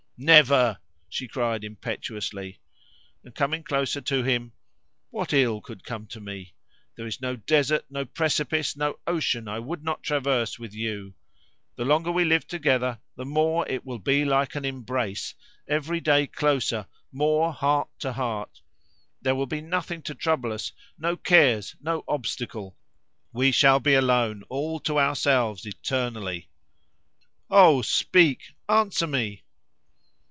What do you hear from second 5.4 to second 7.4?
could come to me? There is no